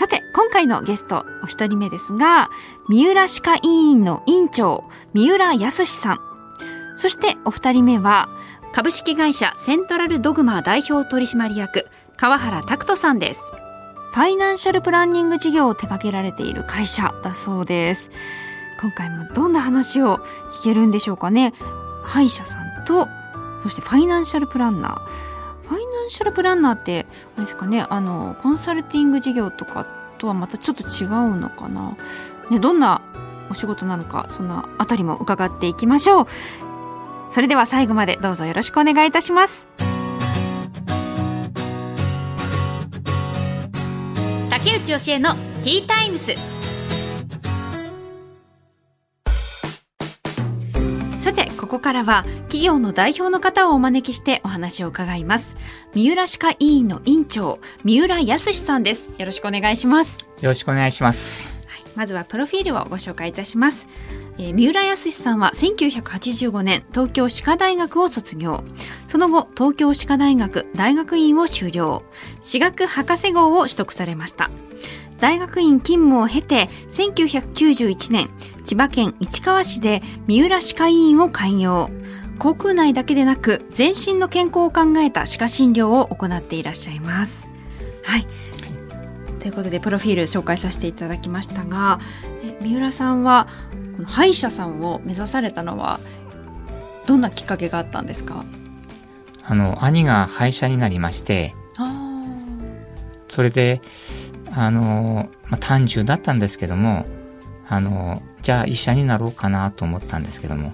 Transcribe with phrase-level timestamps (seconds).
[0.00, 2.48] さて今回のゲストお一人目ですが
[2.88, 6.20] 三浦歯科医院の院長三浦康さん。
[6.96, 8.30] そしてお二人目は
[8.72, 13.42] 株式会社セントラルドグマ代表取締役川原拓人さんです。
[14.14, 18.08] ファイナンシャルプランニング事業を手掛けられている会社だそうです。
[18.80, 20.16] 今回もどんな話を
[20.62, 21.52] 聞けるんでしょうかね。
[22.04, 23.06] 歯医者さんと
[23.62, 25.30] そしてファイナンシャルプランナー。
[25.68, 31.96] ファイナンシャルプランナーってあれですかねあのコンサルティング事業とかとはまたちょっと違うのかな、
[32.50, 33.00] ね、どんな
[33.50, 36.26] お仕事なのかそのあたりも伺っていきましょう。
[37.30, 39.66] それでは最後までどうぞよろしくお願いいたします。
[44.50, 46.49] 竹内義恵のティータイムス。
[51.70, 55.54] ここからは企業の代表の方をお招きしてお話を伺います。
[55.94, 59.08] 三浦歯科医院の院長三浦康さんです。
[59.18, 60.18] よろしくお願いします。
[60.40, 61.54] よろしくお願いします。
[61.68, 63.86] はい、まずはプロフィールをご紹介いたします、
[64.38, 68.64] えー、三浦康さんは1985年東京歯科大学を卒業。
[69.06, 72.02] その後東京歯科大学大学院を修了。
[72.40, 74.50] 歯学博士号を取得されました。
[75.20, 78.28] 大学院勤務を経て1991年
[78.70, 81.90] 千葉県市川市で三浦歯科医院を開業。
[82.38, 87.48] 口腔内だけでなく全身の健康を考えた歯科診療を行っていらっしゃいます。
[88.04, 88.28] はい。
[89.40, 91.98] ということでプロフィール紹介させていただきましたが
[92.60, 93.48] 三浦さんは
[93.96, 95.98] この歯医者さんを目指されたのは
[97.08, 98.44] どんなきっかけがあったんですか？
[99.42, 101.56] あの兄が歯医者になりまして
[103.28, 103.80] それで
[104.54, 107.04] あの、まあ、単純だったんですけども
[107.68, 110.72] あのじゃあ医者になろうかなと思ったんですけども。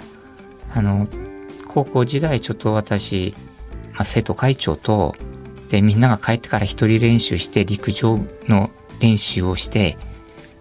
[0.76, 1.08] あの
[1.66, 3.34] 高校時代ちょっと私、
[3.92, 5.14] まあ、生徒会長と
[5.70, 9.96] でみんなが帰ってから一人練習して陸上の練習をして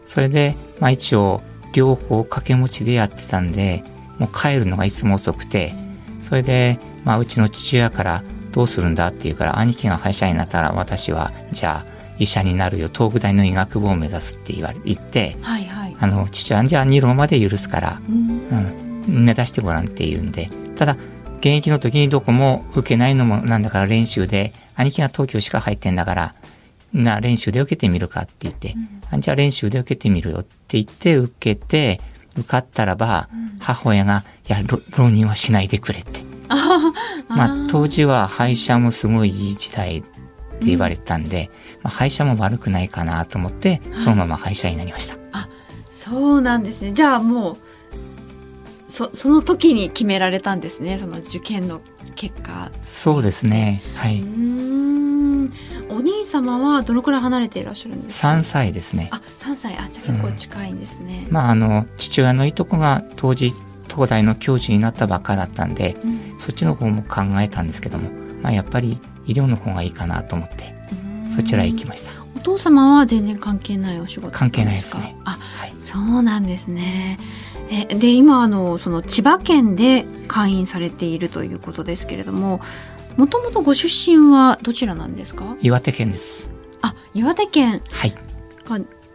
[0.04, 1.42] それで、まあ、一応
[1.74, 3.84] 両方掛け持ちでやってたんで
[4.20, 5.74] もう帰るのがいつも遅くて
[6.22, 20.50] それで、まあ、うちの父親からどうするんだって言うから兄貴が歯医者になったら私はじゃあ医者になるよ東北大の医学部を目指すって言われ言って、はいはい、あの父親じゃあ2浪まで許すから、うん、うん、目指してごらんって言うんで。
[20.76, 20.98] ただ
[21.40, 26.36] 現役の時にどこも受けないのもなんだから練習で兄貴が東京しか入ってんだから
[26.92, 28.74] な練習で受けてみるかって言って、
[29.14, 32.00] うん、じゃあ練習で受けてみるよって言って受けて
[32.36, 34.60] 受かったらば、うん、母親が「いや
[34.98, 36.22] 浪人はしないでくれ」って。
[37.28, 45.25] まあ当時は歯医者もすごいいい時代って言われたんで、うん、まあ、歯医者も悪くないかなと思ってそのまま歯医者になりました。
[46.06, 46.92] あそうなんですね。
[46.92, 47.58] じゃあもう
[48.90, 51.00] そその時に決められたんですね。
[51.00, 51.82] その受験の
[52.16, 52.72] 結果。
[52.82, 53.82] そうですね。
[53.96, 54.24] はい。
[55.90, 59.10] お兄様はどのくらい離れていらっしゃるんですか？3歳ですね。
[59.12, 59.78] あ3歳。
[59.78, 63.54] あじゃあ結構近いんですね、うん、まああの父親のいとこが当時
[63.88, 68.10] 東大の教授になったばっかだったんで、うん、そっちの方も考えたんですけども、
[68.42, 70.74] まあ、やっぱり医療の方がいいかなと思って
[71.30, 72.12] そちらへ行きました。
[72.24, 75.16] お父様は全然関係ないお仕事関係ないですね。
[75.26, 77.18] あ、はい、そうなんですね。
[77.70, 82.62] えで今あのその千葉県で会員されているということですけれども
[83.18, 85.58] もともとご出身はどちらなんですか？
[85.62, 86.52] 岩手県です。
[86.82, 87.82] あ岩手県。
[87.90, 88.14] はい。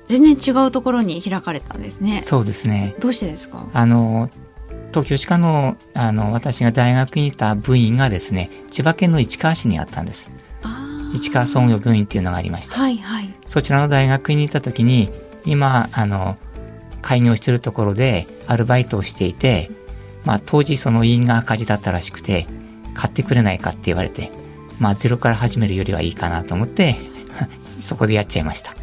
[0.08, 2.22] 全然違うところに開かれたんですね。
[2.24, 2.96] そうですね。
[2.98, 3.64] どうしてですか？
[3.72, 4.28] あの
[4.90, 10.32] 東京歯科のあの私が大学にいた部員がですね千葉県の市川市にあったんです
[11.15, 15.10] 市川総合病院っていうのがありました、はいはい、そちらの大学にいた時に
[15.44, 16.37] 今あの
[17.02, 19.70] 開業してるところでアルバイトをしていて、
[20.25, 22.46] まあ、当時その院が赤字だったらしくて
[22.94, 24.31] 買ってくれないかって言われて、
[24.79, 26.96] まあ、ゼロから始めるよりはいいかなと思って
[27.81, 28.75] そこでやっちゃいました。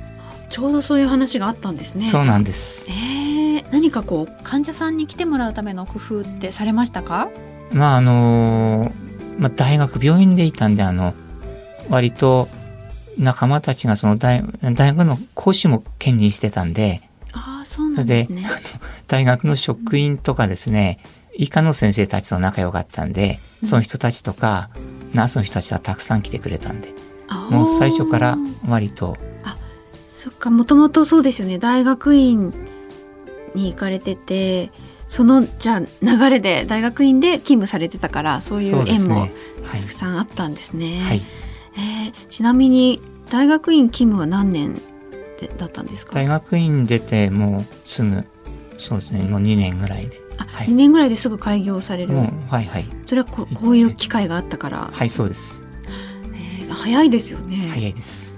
[0.50, 2.06] ちょうどそういう話があったんですね。
[2.06, 2.90] そうなんです。
[2.90, 7.30] えー、何かこう患者さんに来てもらうための工夫ってされましたか？
[7.74, 8.92] まああの
[9.38, 11.14] まあ、大学病院でいたんであの
[11.90, 12.48] 割と
[13.18, 17.02] 仲間たちがその大大学の講師も兼任してたんで
[17.34, 18.44] あそうなんですね。
[19.08, 21.00] 大学の職員とかですね、
[21.36, 24.70] 医科の先生たちと仲良かったんで、その人たちとか、
[25.14, 26.94] ナースの人たちはたくさん来てくれたんで、
[27.50, 28.38] もう最初から
[28.68, 29.18] 割と。
[29.44, 29.58] あ、
[30.10, 31.60] そっか、もともとそうですよね。
[31.60, 32.54] 大学院
[33.56, 34.72] に行かれてて、
[35.08, 39.30] そのじゃあ流れで大学院で勤務されてたからそういう縁も
[39.72, 41.02] たくさんあったんですね。
[41.02, 41.22] はい、
[41.78, 44.76] えー、ちなみに大学院勤務は何年
[45.40, 46.14] でだったんですか？
[46.16, 48.26] 大学院出てもうすぐ
[48.78, 50.22] そうですねもう2年ぐらいで。
[50.40, 52.16] あ、はい、2年ぐらいですぐ開業される。
[52.16, 52.26] は
[52.62, 52.86] いはい。
[53.06, 54.90] それはここういう機会があったから。
[54.92, 55.64] はいそうです。
[56.60, 57.70] えー、早いですよね。
[57.74, 58.36] 早いです。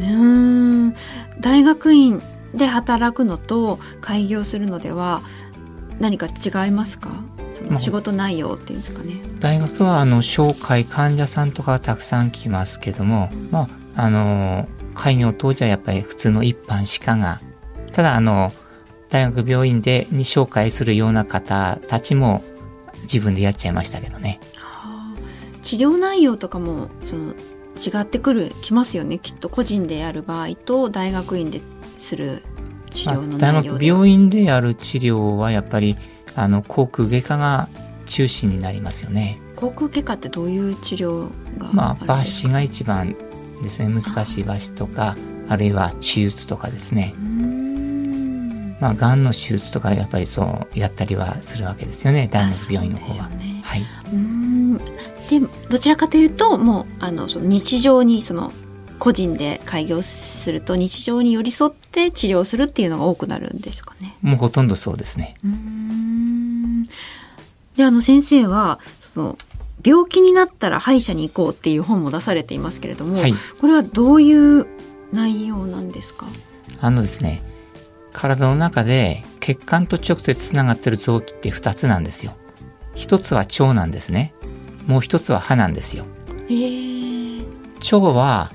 [0.00, 0.94] うん
[1.40, 2.22] 大学院
[2.54, 5.22] で働くのと開業するのでは
[6.00, 7.10] 何か違いますか？
[7.66, 9.20] その仕事内容っていうんですかね。
[9.40, 17.40] 大学はあの紹介患者さんとかたくさん来ますけども、まあ、あの開業当時はやっぱり普通の一般歯科が。
[17.92, 18.52] ただあの
[19.10, 22.42] 大学病院でに紹介するような方たちも
[23.02, 24.40] 自分でやっちゃいましたけどね。
[24.56, 25.14] はあ、
[25.62, 27.34] 治療内容とかもその
[27.76, 29.18] 違ってくるきますよね。
[29.18, 31.60] きっと個人でやる場合と大学院で
[31.98, 32.42] する
[32.90, 35.96] 治療の大学病院でやる治療はやっぱり
[36.34, 37.68] あの口腔外科が
[38.06, 39.38] 中心になりますよね。
[39.56, 43.16] 口腔外科ってどういう治療がまあ抜歯が一番
[43.62, 43.88] ですね。
[43.88, 45.16] 難しい抜歯とか
[45.48, 47.14] あるいは手術とかですね。
[48.80, 52.28] まあ、がんの手術とかやっぱりそうやったりはするわけですよね。
[52.32, 53.28] 大学病院の方は。
[53.28, 53.82] ね、はい、
[54.12, 54.76] うん。
[54.76, 58.52] でどちらかというともうあのその日常にその
[59.02, 64.16] 個人で開業すると日常に寄り添って治療するっていうのが多くなるんですかね。
[64.22, 65.34] もうほとんどそうですね。
[67.76, 69.38] であの先生はその
[69.84, 74.68] 病気になったら歯医者に行こうっていう本も出されていますけれども、はい、これはどういう
[75.12, 76.28] 内容なんですか？
[76.80, 77.42] あのですね
[78.12, 82.36] 体の中で血管と直接つながってる臓器って2つなんですよ。
[82.94, 84.32] 一つは腸なんですね。
[84.86, 86.04] もう一つは歯なんですよ。
[87.80, 88.52] 腸は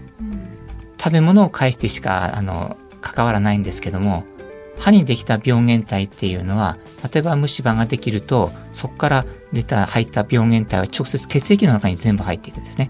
[0.99, 4.23] 食べ物を介してしかあの関わらないんですけども
[4.79, 6.77] 歯にできた病原体っていうのは
[7.11, 12.89] 例えば虫歯ができるとそこから出た入った病原体は直接血液の中に全部入っていくんですね。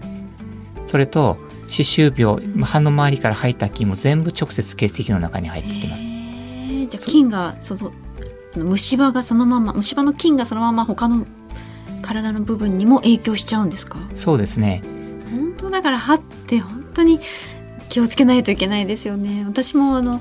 [0.86, 6.02] それと歯周病歯の周りから入った菌も全部直接血液の中に入ってきます。
[6.02, 7.92] じゃあ菌がその
[8.56, 11.26] 虫歯がそのまま虫歯の菌がそのまま他の
[12.02, 13.98] 体の部分にも影響しちゃうんですか？
[14.14, 14.82] そうですね
[15.30, 17.20] 本当だから歯って本当に
[17.88, 19.44] 気をつけないといけないですよね。
[19.46, 20.20] 私もあの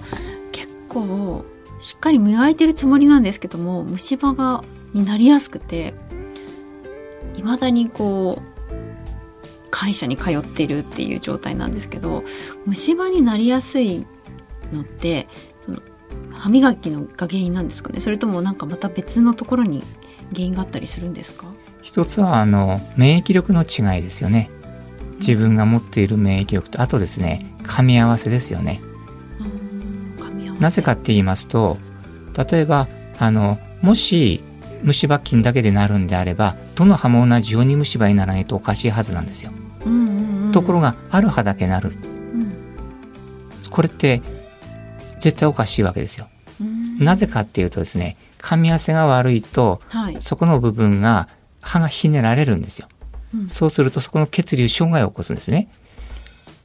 [0.52, 1.46] 結構
[1.82, 5.94] しっかり磨いてるつもりなんですけども虫歯がになりやすくて
[7.36, 12.24] いまだにこう会社に通っているっていう状態なんですけど
[12.66, 14.06] 虫歯になりやすい
[14.74, 15.28] のって
[15.66, 15.78] その
[16.32, 18.00] 歯磨きのが原因なんですかね。
[18.00, 19.84] それともなんかまた別のところに
[20.34, 21.46] 原因があったりするんですか？
[21.84, 24.50] 一つはあの免疫力の違いですよね。
[25.20, 28.82] 自分が持っている免疫力とあとですね噛み合わせですよね。
[30.60, 31.78] なぜかって言いますと
[32.52, 32.88] 例えば
[33.20, 34.42] あのもし
[34.84, 39.52] 虫歯菌だけでなるんであればどの歯も同じように虫歯にならないとおかしいはずなんですよ。
[40.52, 41.94] ところがある歯だけなる、う
[42.38, 42.54] ん、
[43.70, 44.22] これって
[45.20, 46.28] 絶対おかしいわけですよ。
[47.00, 51.28] なぜかっていうとですね噛み合わせが悪いと、はい、そこの部分が
[51.62, 52.88] 歯がひねられるんですよ。
[53.36, 55.70] うん、そうするとそこの血流障害を起こすんですね。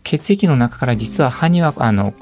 [0.04, 2.14] 血液の中から実は歯にはあの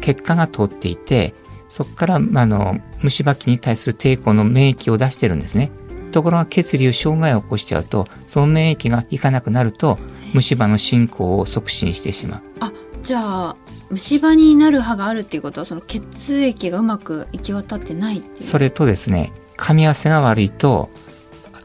[0.00, 1.34] 血管が通っていて
[1.68, 5.70] そこからあの虫歯菌に対する抵抗の免疫を出してるんですね。
[6.10, 9.98] ところが血流障害を起こしちゃうとその免疫がいかなくなると
[10.34, 12.42] 虫歯の進行を促進してしまう。
[12.60, 13.56] あじゃあ
[13.90, 20.90] 虫歯になる歯があるっていうことはその血液がうまく行き渡ってないそれとですね噛み合わせが悪いと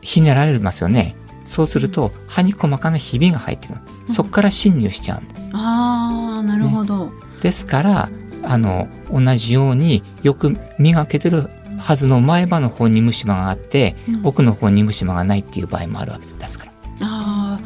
[0.02, 1.16] ひねられますよね。
[1.46, 3.80] そうすると歯に細かなひびが入ってくる。
[4.08, 8.10] そこから侵入しちゃうんああなるほど、ね、ですから
[8.44, 16.58] あの同じようによく磨けてるはずの前歯の方に虫歯があって、うん、奥の方に虫歯がないっていう場合もあるわけです。
[16.58, 16.72] から。
[17.02, 17.60] あ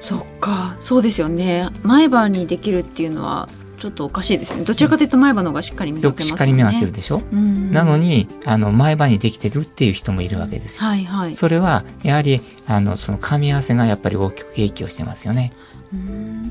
[0.00, 0.76] そっか。
[0.80, 1.68] そうですよね。
[1.82, 4.64] 前歯にできるっていうのはちょっとおかしいですね。
[4.64, 6.24] どちらかというと前歯の方がしっかり磨けますね。
[6.24, 15.52] よくしっかり磨けるでしょ、うん、なのにあの前歯にできてるっていう人もいるわけですよ、はいはい、それはやはりあのその噛み合わせがやっぱり大きく影響してますよね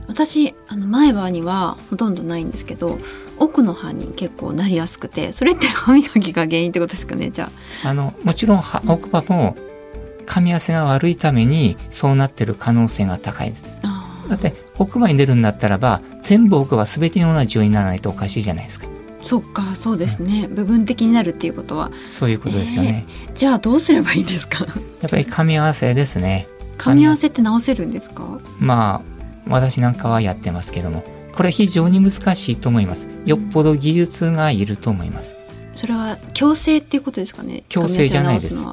[0.08, 2.98] 私あの前歯にはほとんどないんですけど
[3.38, 7.52] 奥の歯に結構なりやすくてそれって歯磨きが原因ってことですかねじゃ
[7.84, 7.90] あ。
[7.90, 9.56] あのもちろん奥歯も
[10.26, 13.66] 噛み合わせが悪いためにそうなってる可能性が高いです
[14.28, 18.88] だって奥歯に出るんだったらば全部奥歯全てに同じようにならないとおかしいじゃないですか。
[19.24, 21.92] そっかそうですね、うん、部分的になるっていうことは。
[22.10, 24.66] そういうことですよね、えー、じゃあどうすればいいんですか？
[25.02, 26.48] やっぱり噛み合わせですね。
[26.78, 28.40] 噛み合わせって直せるんですか？
[28.60, 29.17] まあ
[29.50, 33.08] 私なんかはやってますけどもこれ非常に難しいと思います。
[33.26, 35.36] よっぽど技術がいると思います。
[35.74, 37.64] それは強制っていうことですかね？
[37.70, 38.66] 強制じゃないです。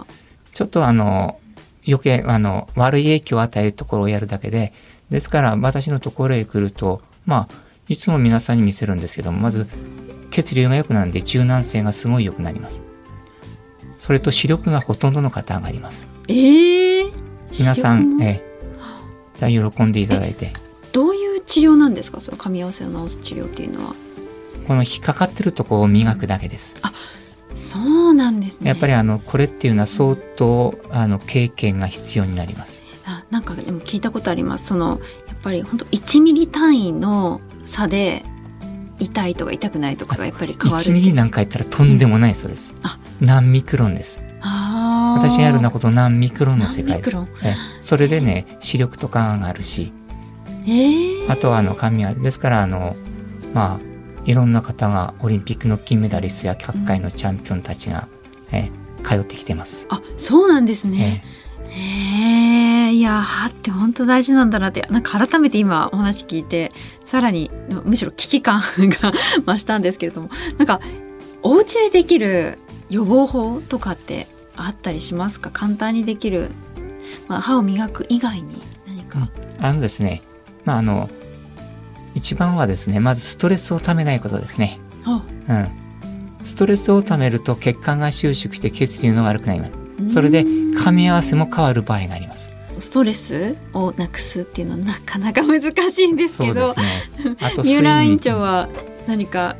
[0.52, 1.38] ちょっとあの
[1.86, 4.72] 余計あの悪い影響を与えるところをやるだけで
[5.10, 7.54] ですから私のところへ来るとまあ
[7.88, 9.66] いつも皆さんに見せるんですけどもまず
[10.30, 12.80] 血流が良くなるんで柔軟性がすごい良くなります。
[13.98, 16.06] それと視力がほとんどの方上がります。
[16.28, 17.12] ええー、
[17.58, 18.42] 皆さんえ
[19.48, 20.52] え喜んでいただいて。
[20.92, 22.20] どういう治療なんですか？
[22.20, 23.94] その噛み合わせを治す治療っていうのは。
[24.66, 26.76] この引っかかってるところを磨くだけです。
[26.82, 26.92] あ
[27.56, 28.68] そうなんですね。
[28.68, 32.82] やっぱりあのこれっていうのは相当あの経験が必要になります。
[33.04, 34.66] あなんかでも聞いたことあります。
[34.66, 38.24] そのやっぱり本当1ミリ単位の差で
[38.98, 42.74] 痛いとか痛くないとかがやっぱり変わる1ミリなんか言ったらとんでもないそうです、
[43.20, 44.24] うん、何ミクロンです。
[44.40, 47.10] 私がやるなこと何ミクロンの世界で
[47.84, 49.92] それでね視力とかがあるし、
[50.66, 52.96] えー、あとはあの神はですからあの
[53.52, 53.80] まあ
[54.24, 58.08] いろんな方がオリンピックの金メダリストや各界のチャンピオンたちが、
[58.50, 58.70] うん、え
[59.02, 59.86] 通ってきてます。
[59.90, 61.22] あそうなんですね。
[61.68, 64.86] へえいや歯って本当大事なんだなって。
[64.88, 66.72] なんか改めて今お話聞いて
[67.04, 67.50] さらに
[67.84, 69.12] むしろ危機感が
[69.44, 70.30] 増したんですけれども。
[70.56, 70.80] なんか
[71.42, 74.26] お家でできる予防法とかって
[74.56, 75.50] あったりしますか？
[75.50, 76.50] 簡単にできる、
[77.28, 79.18] まあ、歯を磨く以外に何か、
[79.58, 80.22] うん、あのですね
[80.64, 81.10] まああの
[82.14, 84.78] 一番はですねまずストレスをためないことですね。
[85.06, 85.68] うん、
[86.44, 89.74] ストレスをためると血管が収縮して血流が悪くなります。
[90.08, 92.50] それで噛み合わせも変わる場合があります。
[92.78, 97.36] ストレスをなくすっていうのはなかなか難しいんですけど、そうですね。
[97.40, 98.68] あと三浦院長は
[99.06, 99.56] 何か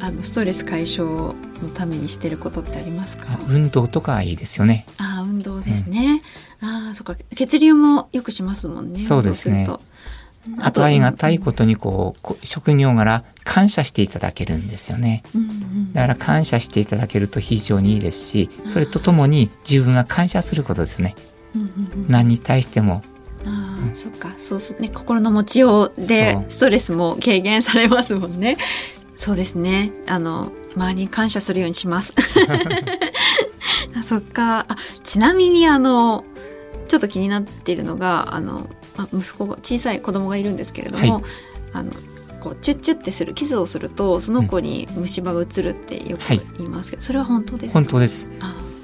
[0.00, 3.38] あのストレス解消のためにしてることってありますか？
[3.48, 4.86] 運動とかいいですよね。
[4.98, 6.22] あ、運動ですね。
[6.68, 7.16] うん、あ、そっか。
[7.36, 9.00] 血流もよくしますもんね。
[9.00, 9.68] そうですね。
[10.58, 15.22] あとありがたいことにこう職業柄感謝していただけるんですよね、
[15.92, 21.16] だから感謝していただけると非常にいいですしそれとともに自分が感謝することですね、
[22.08, 23.02] 何に対しても。
[23.46, 24.32] あうん、そっか。
[24.38, 28.56] そうすね心の持ちようでストレスも軽減されますもんね。
[29.16, 29.92] そうですね。
[30.06, 32.14] あの周りに感謝するようにします。
[33.96, 34.66] あそっか。
[34.68, 36.24] あちなみにあの
[36.88, 41.22] ちょっと気になっているのがあのまあ、息子が小さい子供がいるんですけれども、はい、
[41.72, 41.92] あの
[42.40, 46.20] こうチュッチュってする傷をするとその子に虫歯がうつるってよく
[46.58, 47.80] 言いますけど、うんはい、それは本当ですか？
[47.80, 48.28] 本当です。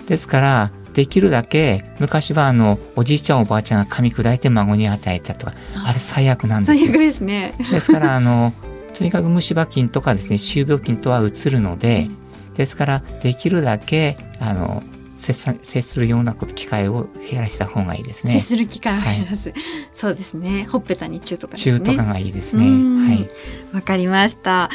[0.06, 5.52] ですからできるだけ昔はあのおじいちゃんおばあちゃんが噛み砕いて孫に与えたとか
[5.86, 5.92] あ。
[5.92, 6.86] れ最悪なんですよ。
[6.86, 7.54] 最悪ですね。
[7.70, 8.52] ですからあの
[8.94, 12.08] とにかく虫歯菌とかですね歯周病菌とはうつるので、
[12.48, 14.82] うん、ですからできるだけあの
[15.20, 18.34] 接接するようなこと機会を減らした方がいいですね。
[18.34, 19.58] 接する機会を減らす、はい、
[19.94, 20.66] そうですね。
[20.70, 22.64] ほっぺたにチューとか、ね、チューとかがいいですね。
[22.64, 23.28] はい。
[23.74, 24.70] わかりました。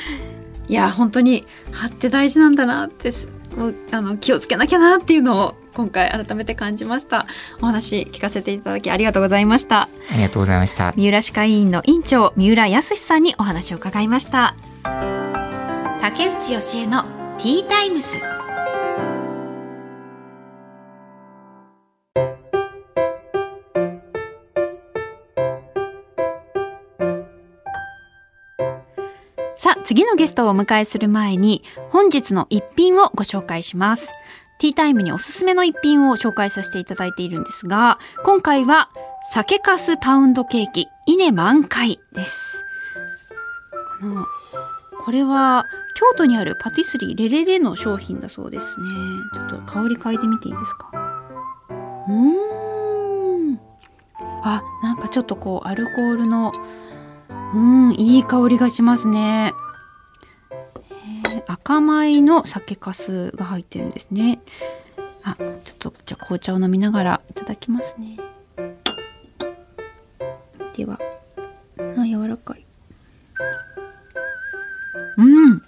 [0.67, 3.11] いや本当に歯って大事なんだなって
[3.55, 7.25] もうあの気をつけなきゃなっていうのを今回改めて感じました
[7.61, 14.55] お話聞かせていただきありがとうございましたありがとうございました三浦歯科医院の院長三浦康さんにお話を伺いました
[16.01, 17.03] 竹内義恵の
[17.37, 18.34] ティータイムス
[29.85, 34.11] 次のゲストをお迎えする前に本日の一品をご紹介します。
[34.57, 38.89] ティータイムにおすすめの一品を紹介させていただいているんですが、今回は
[39.31, 42.63] 酒粕パウンドケーキ稲満開です。
[43.99, 44.25] この
[45.01, 45.65] これは
[45.95, 48.87] 京都にあるパティスリーレレレの商品だそうですね。
[49.35, 50.89] ちょっと香り嗅いでみていいですか？
[52.07, 53.59] うーん。
[54.43, 56.51] あ、なんかちょっとこうアルコールの
[57.53, 59.53] うん、いい香りがしますね。
[61.47, 64.41] 赤米の酒粕が入ってるんですね。
[65.23, 68.17] あちょっとじゃあ紅茶を飲みながらいただきますね。
[70.75, 70.99] では
[71.77, 72.65] あ柔らかい。
[75.17, 75.55] うん。
[75.55, 75.61] め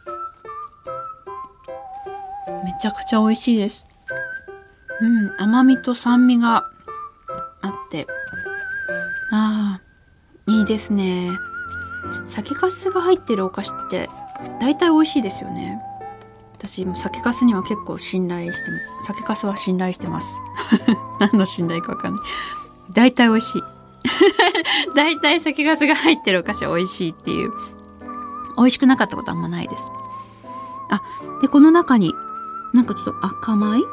[2.81, 3.85] ちゃくちゃ美味しいです。
[4.99, 6.69] うん甘みと酸味が
[7.61, 8.07] あって。
[9.31, 11.31] ああいいですね。
[12.27, 14.09] 酒粕が入ってるお菓子って
[14.59, 15.81] 大体美味しいですよね。
[16.53, 18.65] 私も酒粕には結構信頼して
[19.05, 20.35] 酒粕は信頼してます。
[21.19, 22.23] 何の信頼か分かんない。
[22.93, 23.63] 大体美味しい。
[24.95, 27.51] 大体酒粕が入ってるお菓子は美味しいっていう。
[28.57, 29.91] 美味しくなかったことあんまないです。
[30.89, 31.01] あ
[31.41, 32.13] でこの中に
[32.73, 33.83] なんかちょっと赤米？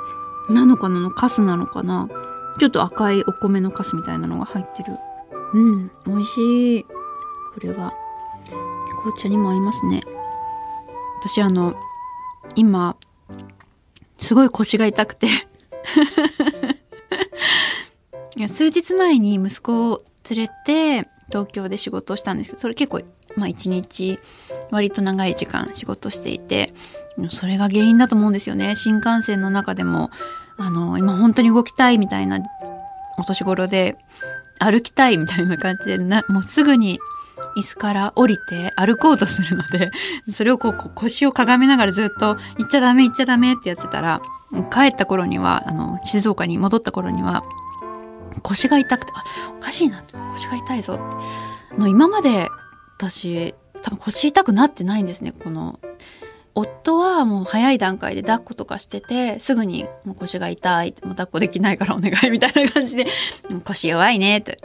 [0.49, 2.09] なのかなのカスなのかな？
[2.59, 4.97] ちょっと赤いお米のカスみたいなのが入ってる。
[5.52, 6.85] うん美味しい。
[6.85, 7.92] これは
[9.02, 10.02] 紅茶にも合いますね。
[11.26, 11.75] 私あの
[12.54, 12.97] 今
[14.19, 15.26] すごい腰が痛くて。
[18.37, 23.00] いや数日前に息子を連れて東京で仕事をしたんですけどそれ結構
[23.37, 24.19] まあ一日
[24.73, 26.66] 割と長い時間仕事していて
[27.31, 28.75] それが原因だと思うんですよね。
[28.75, 30.11] 新幹線の中でも
[30.59, 32.40] あの今本当に動きたいみたいな
[33.19, 33.97] お年頃で
[34.58, 36.99] 歩きたいみたいな感じでなもうすぐに
[37.56, 39.90] 椅子から降りて歩こうとするので
[40.32, 44.20] それをこう腰をかがめながらずっと「行っちゃダメ行っちゃダメ」ってやってたら
[44.73, 47.42] 帰った頃にはあの静岡に戻った頃には
[48.42, 49.25] 腰が痛くてあ
[49.56, 51.54] おかしいなって腰が痛いぞって。
[51.78, 52.49] の今まで
[52.96, 55.78] 私多分腰痛くなってないんですねこの
[56.54, 63.06] 夫はもう早い段階で抱っことかしててすぐにもう腰が痛いもう抱っこできないからお願いみたいな感じで
[63.64, 64.61] 腰弱いねって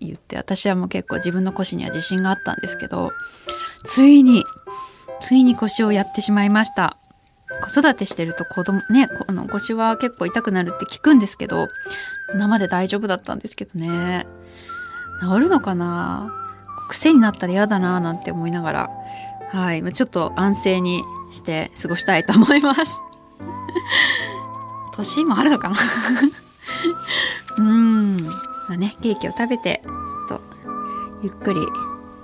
[0.00, 3.12] 言って私はもう結構自分の腰には自信があったんですけど
[3.86, 4.44] ついに
[5.20, 6.96] ついに腰をやってしまいました。
[7.60, 11.68] 子育てしてると子供ねあの腰は結構痛くなるって聞くんですけど
[12.34, 14.26] 今まで大丈夫だったんですけどね。
[15.20, 16.32] 治るのかな？
[16.88, 18.90] 癖になったら嫌だななんて思いながら
[19.50, 19.92] はい。
[19.92, 23.00] ちょっと安静にして過ごしたいと思います。
[24.94, 25.76] 年もあるのかな？
[27.58, 28.16] うん。
[28.26, 28.30] ま
[28.70, 30.40] あねケーキを食べてちょっと
[31.22, 31.60] ゆっくり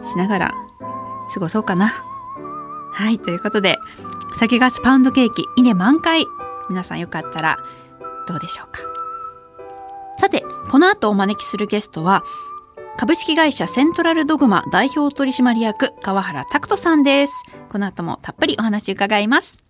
[0.06, 0.54] しながら
[1.34, 1.92] 過ごそうかな。
[2.92, 3.78] はいということで
[4.38, 6.26] 酒ガスパウンドケーキ稲満開。
[6.68, 7.58] 皆さんよかったら
[8.26, 8.80] どうでしょうか？
[10.18, 12.22] さてこの後お招きするゲストは
[12.98, 17.32] 株式会社セントラルドグマ代表取締役川原拓人さんです。
[17.78, 19.62] この後もたっぷりお話伺います。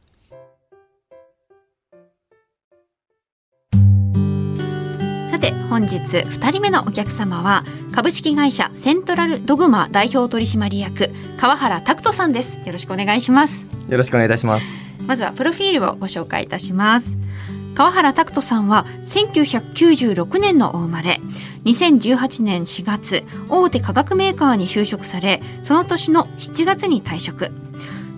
[5.30, 12.58] さて本日2人目のお客様は株式会社セントラルドグマ代表取締役川原拓人さんです。
[12.64, 13.66] よろしくお願いします。
[13.90, 14.64] よろしくお願いいたします。
[15.06, 17.14] まずはプロフィールをご紹介いたします。
[17.74, 21.20] 川原拓人さんは1996年のお生まれ
[21.64, 27.52] 2018年4月大手化学メーカーに就職されその年の7月に退職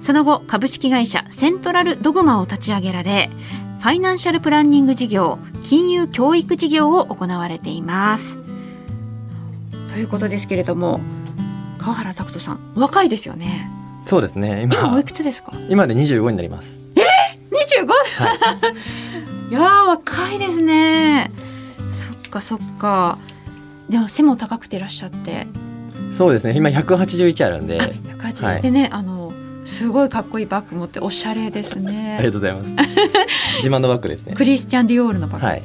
[0.01, 3.31] その後株式会社セントラルドグマを立ち上げられ
[3.81, 8.37] ファイナンシャルプランニング事業金融教育事業を行われています。
[9.93, 11.01] ということですけれども
[11.79, 13.71] 川原拓人さん若いですよね。
[14.05, 14.63] そうですね。
[14.71, 15.53] 今おいくつですか？
[15.69, 16.79] 今で25になります。
[16.97, 17.01] え？
[17.81, 17.89] ー、25?
[17.89, 17.95] は
[19.49, 19.51] い。
[19.51, 21.31] いや若いですね。
[21.91, 23.19] そっかそっか。
[23.89, 25.47] でも背も高くていらっしゃって。
[26.13, 26.55] そうですね。
[26.57, 27.81] 今181あるんで。
[28.19, 29.20] 180、はい、でねあの
[29.71, 32.17] すごいかっこいいバッグ持っておしゃれですね。
[32.19, 32.71] ありがとうございます。
[33.63, 34.35] 自慢のバッグですね。
[34.35, 35.63] クリスチャン・ディオールのバッグ、はい、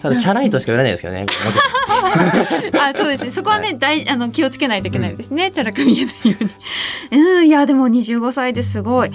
[0.00, 1.26] ただチャラいとしか売れないですけどね
[2.78, 3.30] あそうですね。
[3.32, 7.22] そこはね、はい、大あの気をつけないといけないですね、うん、チャラく見えないように。
[7.22, 9.10] うんいやでも25歳ですごい。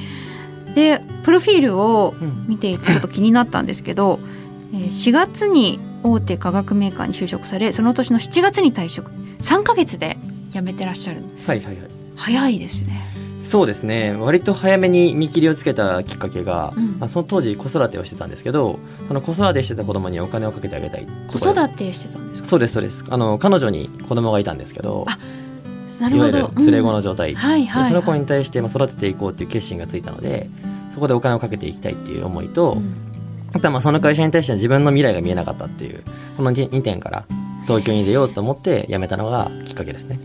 [0.75, 2.13] でプロフィールを
[2.47, 4.19] 見ていてちょっと気になったんですけど、
[4.73, 9.11] うん、4月に大手化学メーカーに就職されその年の7月に退職。
[9.41, 10.17] 3か月で
[10.51, 13.14] 辞めてらっしゃる、はいはいはい、早いですね
[13.45, 14.15] そうですね。
[14.19, 21.07] 割と早めに見切りをつけたきっかけが、うん、まあ、その当時子育てをしてたんですけどその子育てしてた子供にお金をかけてあげたい。
[21.27, 22.49] 子育てしてたんですか？
[22.49, 23.03] そうですそうです。
[23.09, 25.05] あの彼女に子供がいたんですけど
[26.01, 26.27] なるほど。
[26.29, 30.49] いわゆる連れ子の状態、うんはいはいはい、その子に対してまあ育てていこうっていう決心がついたので
[30.91, 32.93] そこでお金をかけていきたいっていう思いと、うん、
[33.53, 36.03] あとはまあその会社に対しては自分の未来が見えなかったっていう
[36.35, 37.25] この2点から
[37.67, 40.19] 東京に出ようと思って辞めたのがきっかけですね。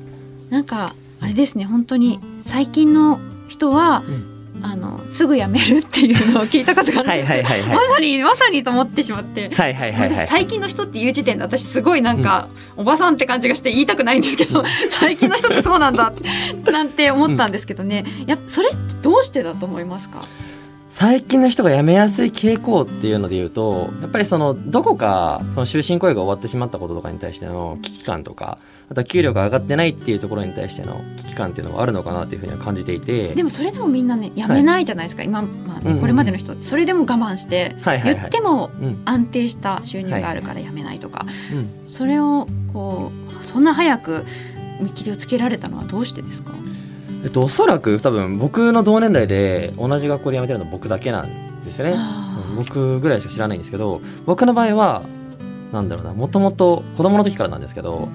[0.49, 4.37] なんかあれですね本当に最近の人は、うん。
[4.63, 16.13] あのすぐ辞めるっていうのを聞いたことがあるんですけどまさにまさにと思ってしまって、はいはいはいはい、最近の人っていう時点で私すごいなんか、うん、おばさんって感じがして言いたくないんですけど、最近の人ってそうなんだ
[16.71, 20.21] なんて思ったんですけどね、やそれってどうしてだと思いますか？
[21.01, 28.59] 最近の人が辞めやすい傾向っていうので言うとやっぱりそのどこかその終身雇用が終わってしまったこととかに対しての危機感とか
[28.91, 33.35] あとは給料が上がってないっていうところに対しての危機感っていうのがあるのかなというふうには感じていて。
[33.35, 36.53] でもそれでもみんなね辞めないじゃないですか、はい、今、まあね、これまでの人。
[36.53, 38.71] ってそれでも我慢して、言っても
[39.07, 41.25] 安定した収入があるから辞めないとか、
[41.89, 43.11] それをこ
[43.41, 44.27] うそんな早く
[44.83, 46.53] 見切りをつけられたのはどうしてですか？
[47.23, 55.03] えっと、おそらく多分僕の同年代で同じ学校で辞めてるのは僕だけなんですよね、うん、僕ぐらいしか知らないんですけど僕の場合は
[55.73, 58.09] なんだろうなもともと子供の時からなんですけど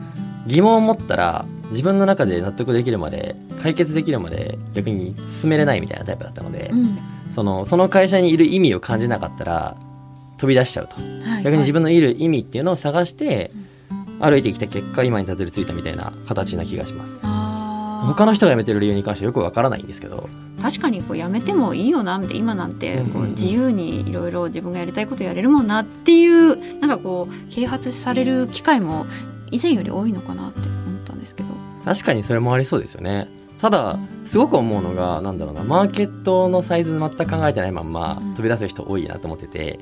[0.47, 6.97] 疑問を持ったら自分の中で納得できるまで解決できるまで逆に進めれないみたいなタイプだったので、うん、
[7.29, 9.77] そのその会社にいる意味を感じなかったら
[10.37, 13.51] 飛び出しちゃうと、はい、逆に自分のいる意味っていうのを探して
[14.19, 17.44] 歩いてきた結果今にたどり着いたみたいな形な気がします。
[18.05, 20.29] は他の人が辞めてる理由に関してよくわからないんですけど。
[20.61, 29.05] 確かにこう辞めてもいいよなって今なんてこう自由にいろいろ自分がやりたいことやれるもんなっていうなんかこう啓発される機会も
[29.51, 31.49] 以前より多いのかなって思ったんですけど。
[31.83, 33.29] 確かにそれもありそうですよね。
[33.61, 39.79] ただすごく思うのがなんだろうなマーケットのサイズ全く考えてないまんま飛び出す人多いなと思ってて、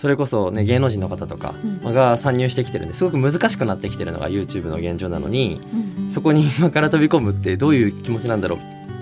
[0.00, 5.60] それこそ、ね、芸能人の方とかが参入してきてるんですごく難しくなってきてるのが YouTube の現状なのに、
[6.08, 8.58] そこに 今から飛び込むってどういう気持ちなんだろう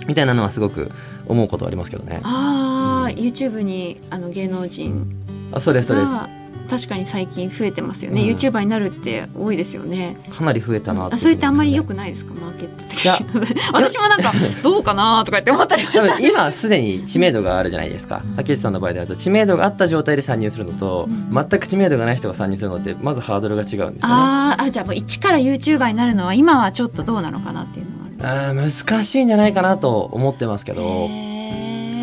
[0.08, 0.90] みたいなのはすごく
[1.28, 2.18] 思うことはありますけどね。
[2.24, 5.06] ああ、うん、YouTube にあの芸能人
[5.52, 6.37] あそうですそうです
[6.68, 10.16] 確かに最近増えてますよね、うん、YouTuber になるって多いですよね。
[10.30, 12.34] かなり増えたな、ね、あそれってあんまり良くないですか？
[12.34, 16.18] マーケット的に私もなんかどうかなとかって思ったりました。
[16.20, 18.22] 今すでに知名度があるじゃないですか。
[18.36, 23.98] 竹内さんの場合であると知名度があった状態で参入するのと、うん、全く知名度がない人が参入するのってまずハードルが違うんですよね。
[24.02, 27.86] ああじゃあもう一から YouTuber になるのは今はちょっとどうなのかなっていう
[28.20, 28.70] のはあ難
[29.04, 31.08] しいんじゃないかなと思ってますけど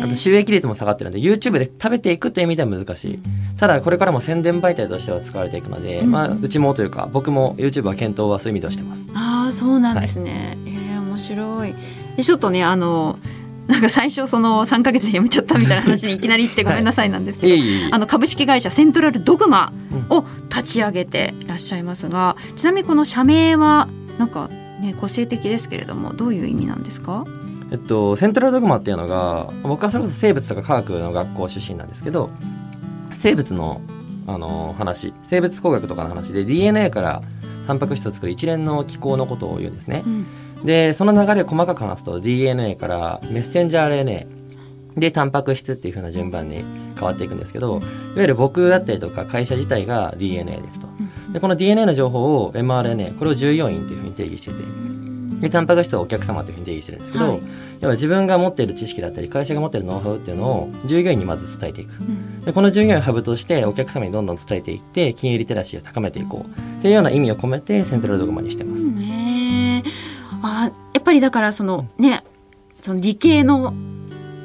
[0.02, 3.18] あと収益率も下がってるので YouTube で食べていくっていう意味では難しい。
[3.56, 9.06] ただこれからも宣伝媒体としては使われていくので、うん、まあ、うちもというか僕も YouTube は検討はそういう意味ではしてます。
[9.14, 11.74] ああそうなんですね、はい、えー、面白い。
[12.16, 13.18] でちょっとねあの
[13.66, 19.72] なんか最初その3か月で辞めちゃったみたいな話にいきなり言って ごめんなさいなんですけど、はい、あの株式会社セントラルドグマ
[20.08, 24.48] を立ち上げていらっしゃいますが、ちなみにこの社名はなんか
[24.80, 27.24] ね個性的ですけれどもどういう意味なんですか？
[27.72, 32.30] えっと、セントラルドグマっていうのが僕はそれこそ生物とか科学の学校出身なんですけど
[33.12, 33.80] 生物の
[34.28, 37.22] あの話生物工学とかの話で DNA から
[37.68, 40.02] タンパク質を作る一連の機構のことを言うんですね。
[40.04, 40.26] うん、
[40.64, 44.26] でその流れを細かく話すと DNA からメッセンジャー RNA
[44.96, 46.64] でタンパク質っていう風な順番に
[46.96, 50.88] 変わっていくんですけどいわゆる僕だったりとか会社自体が DNA ですと。
[51.32, 54.64] でこの DNA の情報を mRNA これを重要因というふうに定義してて
[55.40, 57.40] でタンパク質はお客様というふうに定義してるんですけど、はい、
[57.80, 66.76] 要は自分が持っている知識だったり会社が持っているノウハウっていうのを従業員にまず伝えていく、うん、でこの従業員をハブとしてお客様にどんどん伝えていって金融リテラシーを高めていこう。
[66.78, 68.84] っていうような意味を込めてセントラルドグマにしてます。
[68.84, 69.82] うん、へ
[70.42, 72.22] あやっぱりだからそのね
[72.82, 73.74] その理系の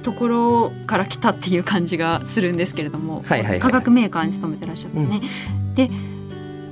[0.03, 5.21] ところから来たっていう感じがするんですけれども、はいはいはい、化学メーカーに勤めてらっしゃってね。
[5.49, 5.91] うん、で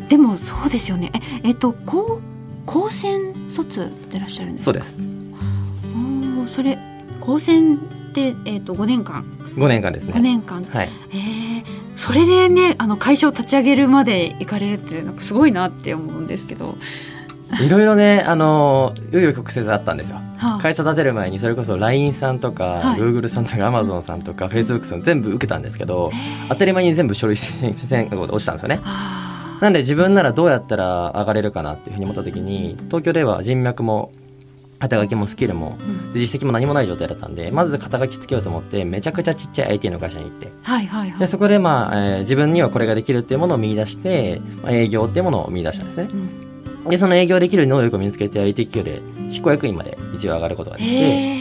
[0.09, 1.11] でもそうですよね。
[1.43, 2.21] ええっと高
[2.65, 4.97] 高専卒でらっしゃるんですそうです。
[6.43, 6.77] おそれ
[7.19, 7.79] 高専っ
[8.13, 10.13] てえっ、ー、と5年間？5年間ですね。
[10.13, 10.63] 5年間？
[10.63, 10.89] はい。
[11.11, 11.63] えー、
[11.95, 16.75] それでねあの会社を立ち上げるまで行かれるってなんかすごいなって思うんですけど。
[17.65, 26.11] いろいろねあの紆余曲折あったんですよ、はあ、会社建てる前にそれこそ LINE さんとか、はい、Google さんとか Amazon さんとか Facebook さん全部受けたんですけど
[26.47, 28.75] 当たり前に全部書類選考で落ちたんですよね。
[28.83, 29.28] はあ
[29.59, 34.11] なんで自分ならどうやったら上がれるかなっていうふうに思った時に東京では人脈も
[34.79, 35.77] 肩書きもスキルも、
[36.13, 46.07] 実績も何もない状態だったんでまず肩書きつけようと思ってめちゃくちゃちっちゃい IT の会社に行って、はいはいはい、でそこで、まあえー、自分にはこれができるっていうものを見出して、まあ、営業っていうものを見出したんですね。
[46.83, 51.39] うん、でその営業できる能力を身につけて IT 企業で執行役員まで一応上がることができて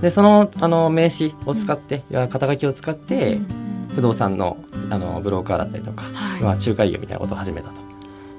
[0.00, 3.67] でそのあの名刺を使って、うん、肩書きを使って、うん
[3.98, 4.58] 不動産の
[4.90, 7.80] あのブローカーだったりとか、はい、まあ、仲介業みたいなことを始めたと。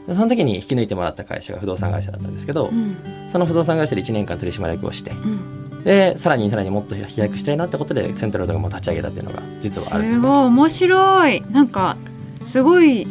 [0.08, 2.96] でその時に引き抜いてもらった会社が不動産会社だったんですけど、うん、
[3.30, 11.42] その不動産会社で1年間取締役をして、うん、でさらにさらにもっと飛躍したいなってことでセントラルドがも立ち上げたっていうのが実はあるんです、ね、すごい面白い。
[11.52, 11.98] なんか
[12.42, 13.06] すごい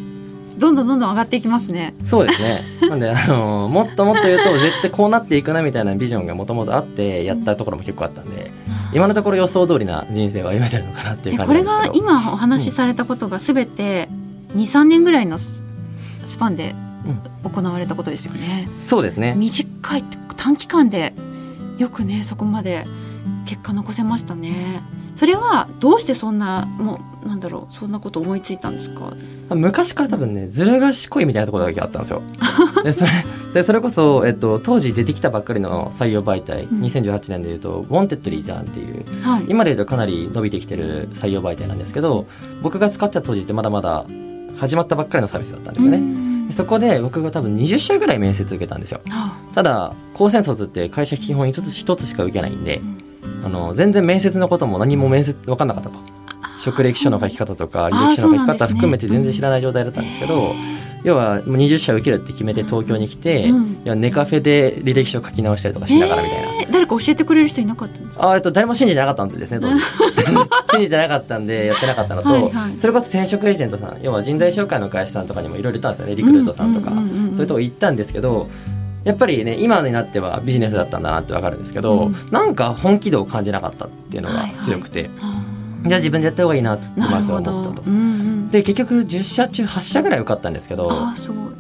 [0.59, 1.95] どんどんどんどん上がっていきますね。
[2.05, 2.63] そうですね。
[2.89, 8.51] なんであのもっともっと言うと絶対こうなっていくなみたいなビジョンがもともとあってやったところも結構あったんで、
[8.93, 14.09] 今のところ予想通りな人生を歩めてるのかなっていう感じこれが今お話しされたことがすべて
[14.55, 15.63] 2、3年ぐらいのス
[16.39, 16.75] パンで
[17.45, 18.67] 行われたことですよね。
[18.69, 20.05] うん、そうですね短い
[20.37, 21.15] 短期間で
[21.79, 22.85] よくねそこまで
[23.47, 24.83] 結果残せましたね。
[25.19, 29.13] それはどうしてそんなもうなんだろうそんなこと思いついたんですか？
[29.51, 32.23] 昔から多分ねずる賢いみたいなところだけあったんですよ。
[32.85, 33.11] でそれ
[33.53, 42.27] でそれこそ、えっと、当時出てきたばっかりの採用媒体、うん、2018年でいうと「ウォンテッドリーダー」っていう、はい、今でいうとかなり伸びてきてる採用媒体なんですけど
[42.63, 44.05] 僕が使ってた当時ってまだまだ
[44.57, 46.03] 始まったばっかりのサービスだったんですよね。
[46.53, 49.01] そこで僕が多分20社ぐらい面接受けたんですよ。
[49.55, 52.81] ただ高専卒って会社基本5つ1つしか受けないんで、
[53.45, 55.99] あの全然面接のことも何も面接分かんなかったと。
[56.57, 60.55] 職歴書の書き方とか履歴書の書き方含めて全然知らない状態だったんですけど、
[61.05, 68.33] 要は20社受けるって決めて東京に来て、うん、いやネカフェで履歴書書き直したりとかしながらみたいな、えー、誰か教えてくれる人いなかったんですか？
[68.33, 69.69] あと誰も信じてなかったんでですね
[70.73, 78.49] 信じてなかったんでやってなかったのと、はいはい、それこそ転職エージェントさん要は人材紹介の会社さんとかにもいろいろいたんですよねリクルートさんとか、そういうとこ行ったんですけど
[79.05, 85.43] やっぱりね今になってはビジネスだったんだなってわかるんですけど、うん、なんか本気度を感じなかったっていうのが強くて、はいは
[85.87, 87.91] い、じゃあ自分でやった方がいいなってまずは思ったと。
[87.91, 88.03] うんう
[88.49, 90.93] ん、で結局10社中8社ぐらい受かったんですけど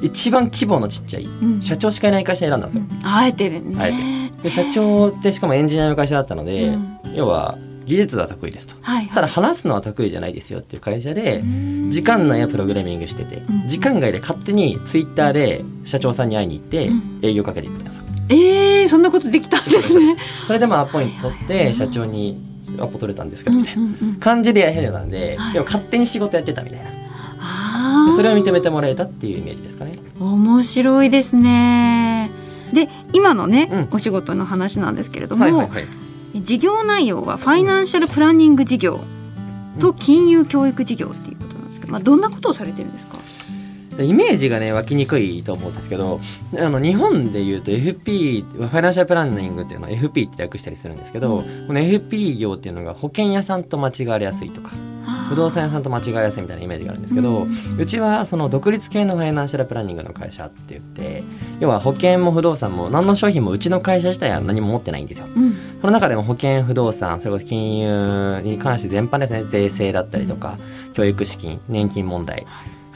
[0.03, 1.29] 一番規模のちっちゃい、
[1.61, 2.85] 社長しかいない会社選んだんですよ。
[3.03, 3.63] あえてね。
[3.79, 6.77] あえてで社長ってしかもエンジニアの会社だったので、
[7.15, 11.43] 要は技術は得意ですと、はいはい、ただ話すのは得意じゃないですよっていう会社で
[11.89, 16.91] 時間内はプログラミングしてて時間外で勝手にツイッターで社長さんに会いに行って
[17.27, 18.05] 営業かけていったんですよ。
[18.31, 20.17] えー、そんなことできたんですね。
[20.47, 22.39] それでもアポイント取って社長に
[22.79, 26.87] アポ取れたんですけどみたいな感じでやり始めたんで、でも勝手に仕事やってたみたいな。
[28.15, 29.93] それを認めてもらえたっていうイメージですかね。
[30.21, 32.31] 面白いですね。
[32.73, 35.87] で今のね、うん、お仕事の話なんですけれども、はいはいはい、
[36.35, 39.01] 事業内容はファイナンシャルプランニング事業
[39.81, 43.19] と金融教育事業っていうことなんですけど、まあ、どんなことをされてるんですか？
[44.05, 46.21] イメージがね湧きにくいと思うんですけど
[46.59, 54.73] あの日本でいうと FP ファイナンシャルプランニングっていうのは FP って略したりするんですけど、うん、この FP 業っていうのが保険屋さんと間違われやすいとか
[55.29, 57.47] 不動産屋さんと間違われやすいみたいなイメージがあるんですけど、
[57.79, 61.23] うちはその独立系のファイナンシャルプランニングの会社って言って
[61.61, 65.27] 要は保険も不動産も何の商品もうちの会社自体は何も持ってないんですよ。
[65.35, 70.57] うん、その中でも保険不動産それこそ金融に関して全般ですね税制だったりとか
[70.93, 72.47] 教育資金年金問題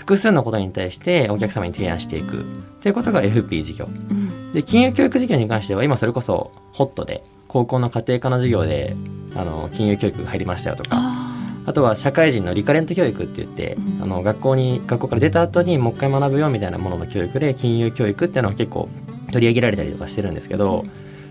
[0.03, 2.41] 複数のことに対してお客様に提案していく。
[2.41, 2.45] っ
[2.83, 8.97] ていうことが FP 事業、うん、で金融教育事業に関しては今それこそホットで高校の家庭科の授業で
[9.37, 11.31] あの金融教育が入りましたよとか。
[11.65, 18.88] あとは社会人のリカレント教育って言って、うん、あの学校に学校から出た後にもう一回学ぶよみたいなものの教育で金融教育っていうのは結構
[19.31, 20.83] 取り上げられたりとかしてるんですけど、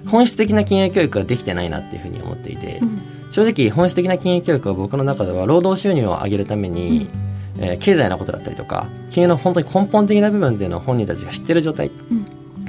[0.04, 2.98] うん、本質的な金融教育ができてないなっていうふうに思っていて、うん、
[3.30, 7.08] 正直本質的な金融教育は僕の中では労働収入を上げるために、
[7.58, 11.92] えー、経済のことだったりとか金融の本当に根本的な部分っていうのを本人たちが知ってる状態、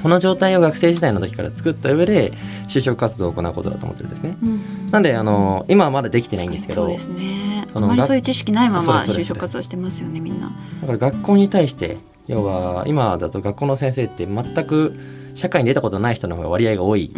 [0.01, 2.33] この状態を学生時代の時から作った上で
[2.67, 4.37] 就職活動を行うことだと思ってるんですね。
[4.41, 7.65] うん、なんであの今はまだできてないんですけど、そうですね。
[7.73, 10.51] あまりそういう知識ないまま就職活動してますよねみんな。
[10.81, 14.93] だから学校に対して要は今だと学校の先生って全く
[15.35, 17.11] 社会に出たことない人の方が割合が多い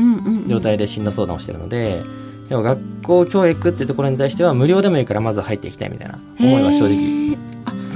[0.47, 2.03] 状態で進路相談をしてるので。
[2.47, 7.37] 要は学校教育っていうところに対しては無料でもいいからまず入っていきたいみたいな思いは正直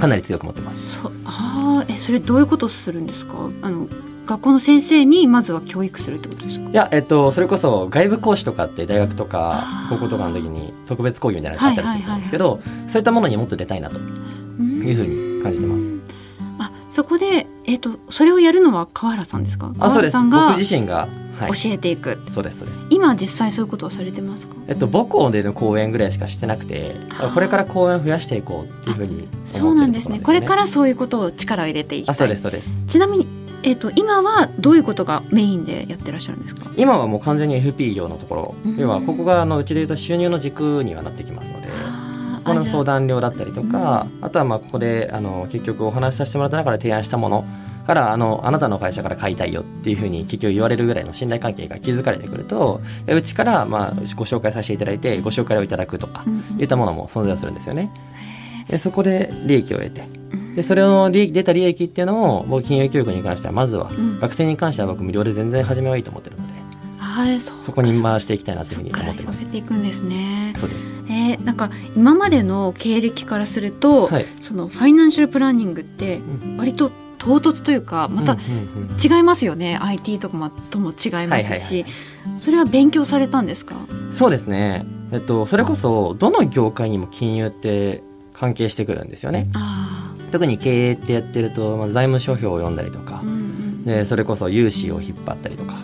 [0.00, 0.96] かなり強く持ってます。
[1.00, 3.34] そあえそれどういうことするんですか？
[3.62, 3.86] あの
[4.26, 6.70] 学校の先生にまずは教育するってことですか？
[6.70, 15.90] いや、えっと、それこそ外部講師とかって大学とか高校とかの時に特別講義みたいなのがあったりするんですけど、そういったものにもっと出たいなというふうに感じてます。
[16.58, 19.72] あそこで、えーと、それをやるのは川原さんですか？
[19.78, 20.16] あそうです。
[20.16, 21.08] 僕自身が
[21.48, 22.86] 教えていく、そうですそうです。
[22.90, 24.56] 今実際そういうことはされてますか？
[24.68, 26.94] えっと母校での講演ぐらいしかしてなくて
[27.34, 30.20] これから講演を増やしていこうっていうふうに、ね、そうなんですね。
[30.20, 32.14] これからそういうことを力を入れていきたい。
[32.14, 32.68] あそうですそうです。
[32.86, 33.26] ちなみに
[33.62, 36.70] えーと、今はどういうことがメインでやってらっしゃるんですか？
[36.78, 41.68] 今はもう完全に FP 業のところ、うん、要はここがあのうちでいうと収入の軸にはなってきますので
[42.42, 47.44] この相談料だったりとか、うん、あとはまあここであの結局お話しさせてもらった中で提案したもの
[47.90, 56.24] からあのあなたの会社から買いたいよっていうふうに結局言われるぐらいの信頼関係が築かれてくるとうちからまあご紹介させていただいてご紹介をいただくとか
[56.56, 57.90] いったものも存在するんですよね。
[58.68, 60.04] でそこで利益を得て
[60.54, 66.60] でそれの利出た利益っていうのを僕金融教育に関してはまずは、うん、学生に関しては僕無料で全然始めはいいと思ってるので。
[66.96, 69.44] はい、そそこに回していきたいなというふうに思ってます。
[69.44, 70.52] ていくんですね。
[70.54, 70.92] そうです。
[71.08, 76.20] えー、なんか今までの経歴からすると、はい、そのファイナンシャルプランニングって
[76.56, 78.36] 割と唐突というかまた
[79.00, 81.92] 違いますよね、うんうんうん、IT とかもとも違いますし、はいはい
[82.32, 83.76] はい、それは勉強されたんですか？
[84.10, 88.02] そうですね、えっと、それこそどの業界にも金融って
[88.32, 89.48] 関係してくるんですよね。
[90.32, 95.76] 特に経営ってやってると、まあ、財務諸表を読んだりとか、うんうん、でそれこそ融資を引っ張ったりとか。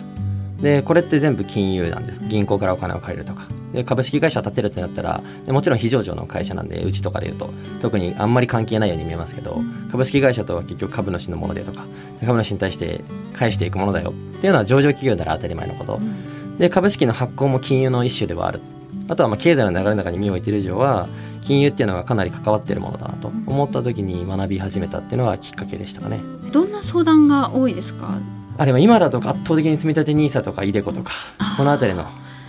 [0.61, 2.19] でこれって全部金融なんです。
[2.29, 3.45] 銀行からお金を借りるとか
[3.77, 11.85] で株式会社立てるってなったらでもちろん非上場の会社なんでうちとかでいうと特にあんまり関係ないように見えますけど、うん、株式会社とは結局株主のものでとか
[12.25, 13.01] 株主に対して
[13.33, 18.61] 返していくものだよっていうのは上場企業なら当たり前のこと、うん、で株式の発行も金融の一種ではある。
[19.09, 21.07] あとはまあ経済の流れの中に身を置いている以上は
[21.41, 26.19] 金融っていうのがかなり関わっているものだなと思った時に学び始めたっていうのはきっかけでしたかね。
[26.51, 28.19] どんな相談が多いですか？
[28.57, 31.13] あでも今だと圧倒的に積み立て NISA とか iDeCo とか
[31.55, 32.05] この辺りの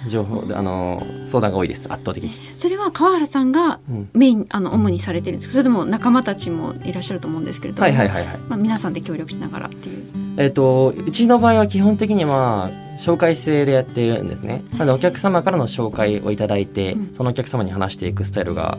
[0.09, 2.31] 情報あの相談が多いです圧倒的に。
[2.59, 3.81] それは川原さんが
[4.13, 10.05] メイン、うん、あの主にされてるんですそれでも仲間たちもいらっしゃると思うんですけれども、はいはいはいはい、まあ、皆さんで協力しながらっていう。
[10.37, 14.65] えっ、ー、とうちの場合は基本的には紹介制でやっているんですね。
[14.73, 18.79] なのでお客様からの紹介をいただいて、うん、そのお客様に話していくスタイルが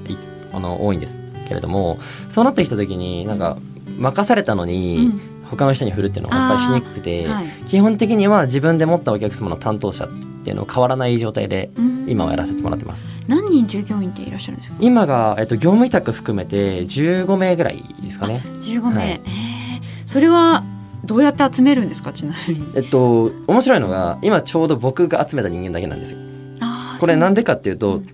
[0.52, 1.16] あの多いんです
[1.48, 3.58] けれどもそうなってきた時になんか
[3.98, 5.22] 任されたのに、うん。
[5.50, 10.08] 他の人に振るっていうのがやっぱりしにくくて、はい、基本的には自分で持ったお客様の担当者
[10.42, 11.70] っていうのを変わらない状態で
[12.08, 13.04] 今はやらせてもらってます。
[13.28, 14.78] 何人従業員っていらっしゃるんですか？
[14.80, 18.42] 今が、えっと、業務委託含めて15名ぐらいですかね。
[18.46, 20.64] 15名、はい、えー、それは
[21.06, 22.14] どうやって集めるんですか？
[22.14, 22.66] ちなみに。
[22.76, 26.18] えっと面白いのが今ちょうど僕が集めた人間だけなんですよ。
[27.00, 28.10] これなんでかっていうと、うん。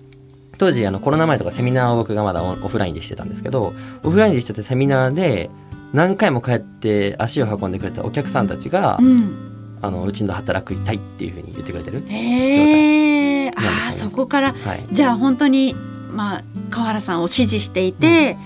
[0.58, 5.50] 当時あのコロナ前とかセミナーを僕がまだオフラインでしてたんですけどオフラインでしてたセミナーで
[5.92, 15.74] 何回も帰って足を運んでくれたお客さんたちが、うん、あのうちの働きたいっていうふうに言ってくれてる状態へ、ね、あそこから、はい、じゃあ本当に、
[16.10, 18.36] まあ、川原さんを支持していて、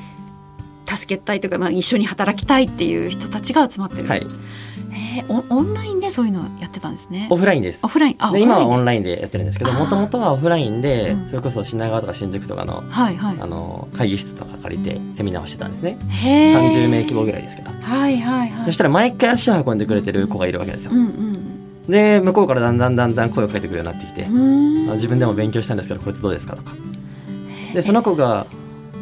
[0.88, 4.26] うん、助けたいというか、まあ、一緒に働きたいっていう人たちが集まってるんです。
[4.26, 4.40] はい
[5.16, 7.28] えー、オンラインでそういうのやってたんですね。
[7.30, 7.80] オフラインです。
[7.82, 8.16] オフライン。
[8.18, 15.98] あ、で今はオンラインでやってるんですけど、もともとはオフラインで、それこそ品川とか新宿とかの、はいはい、あの会議室とか借りてセミナーをしてたんですね。
[16.52, 17.70] 三十名規模ぐらいですけど。
[17.70, 18.64] はいはいはい。
[18.66, 20.92] そしたら毎回足を運んでくれてる子がいるわけですよ。
[20.92, 21.40] うんうん
[21.88, 24.26] で向こうからだんだんだんだん声をかけてくるようになってきて
[24.94, 26.72] 自分でも勉強したんですけどこれってどうですかとか
[27.74, 28.46] でその子が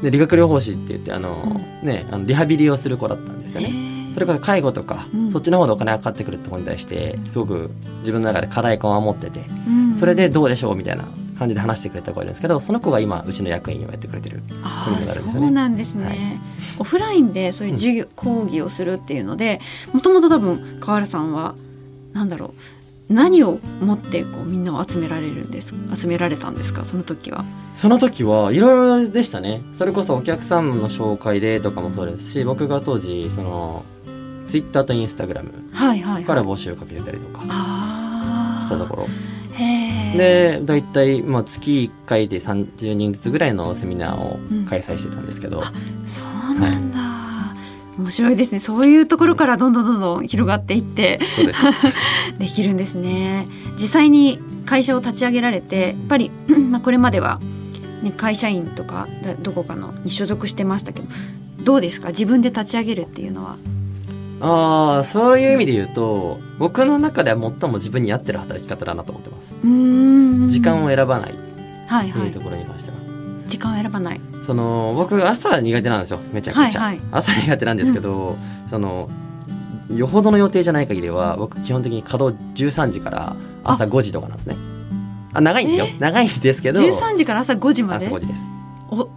[0.03, 3.88] で理学療法士って言ってあの、ね、あのリハビリをする子だったんですよね。
[4.19, 11.05] それから介護とか、うん、そっちの方でお金がかかってくるってことに対してすごく自分の中で課題感を持ってて、うん、それでどうでしょうみたいな
[11.39, 16.19] 感じで話してくれた子がいるんですけどその子が今うちの役員をやってくれてるああそうなんですね、はい、
[16.81, 19.61] オフラインでそういう授業、うん、講義をするっていうので
[19.93, 21.55] もともと多分川原さんは
[22.13, 26.85] なんだろう何を持ってこうみんなを集められるんです集められたんですか？
[26.85, 27.43] その時は。
[27.77, 29.63] その時はいろいろでしたね。
[29.73, 33.83] それこそお客さんの紹介でとかもそうですし僕が当時その
[34.49, 35.51] ツイッターとインスタグラム
[36.25, 37.43] から募集をかけてたりとか
[38.63, 39.09] したところ。
[40.17, 45.61] で大体、まあ、月1回で30人ずつぐらいのセミナーを開催してたんですけど、う
[46.05, 46.23] ん、そ
[46.57, 47.55] うなんだ、は
[47.99, 48.61] い、面白いですね。
[48.61, 51.53] そういうところからどんどんどんどん広がっていって、うん、で
[52.39, 53.49] できるんですね。
[53.75, 56.31] 実際に会社を立ち上げられてやっぱり、
[56.71, 57.41] まあ、これまでは、
[58.03, 59.09] ね、会社員とか
[59.43, 61.09] どこかのに所属してましたけど
[61.65, 62.09] どうですか？
[62.11, 63.57] 自分で立ち上げるっていうのは
[64.41, 69.55] ああそういう意味で言うと僕の中では最も自分に合ってる働き方だなと思ってます。
[70.53, 71.33] 時間を選ばない。
[71.33, 71.35] っ
[72.13, 74.21] ていうところに関しては、はいはい、時間を選ばない。
[74.47, 76.21] その僕朝苦手なんですよ。
[76.33, 79.09] めちゃくちゃ、はいはい、朝苦手なんですけど、うん、その
[79.91, 84.57] よほどの予定じゃない限りは僕基本的に稼働13時から朝5時とかなんですね。
[85.33, 86.81] あ長いんですよ、えー、長いんですけど。
[86.81, 88.07] 13時から朝5時まで？
[88.07, 88.43] 朝5時です。
[88.91, 89.09] お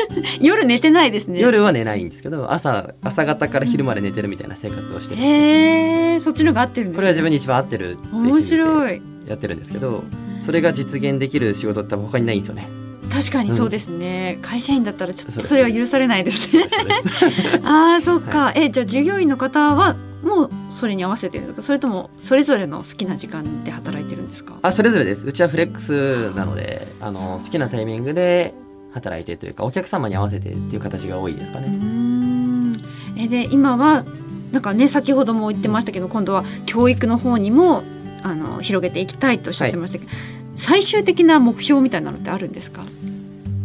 [0.40, 1.40] 夜寝てないですね。
[1.40, 9.02] 夜は寝ないんですけど朝朝方から昼まで寝てるみたいな生活をしてるへえそっちのが合ってるんです、ね、これは自分に一番合ってる面白い。
[9.26, 10.04] やってるんですけど
[10.40, 12.68] それが実現できる仕事って他にないんですよね。
[13.12, 16.64] 確かにそうですね、うん、会社員だったらちょっとそれは許されないですね。
[17.64, 24.54] ああそっか、はい、えじゃあ従業員の方はもうそれに合わせてるそれともそれぞれの好きな時間で働いてるんですか？
[24.62, 25.24] あそれぞれです。
[25.26, 28.54] うちはフレックスなのであの好きなタイミングで
[28.92, 31.68] 働いてというかお客様に合わせてっていう形が多いですかね。
[33.16, 34.04] えで今は
[34.52, 37.82] なんかね先ほども言ってましたけど今度は教育の方にも
[38.22, 40.20] あの広げていきたいとおっしゃってましたけど、はい、
[40.56, 42.82] 最終的な目標みたいなのってあるんですか？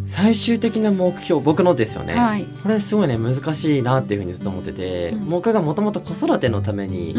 [0.05, 7.15] 最終的な目標僕のですよね、はい、これすごいね難しいなっていうふうにずっと思ってて、うん、僕がもともと子育てのために